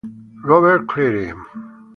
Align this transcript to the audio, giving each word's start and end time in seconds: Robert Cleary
Robert 0.49 0.87
Cleary 0.89 1.29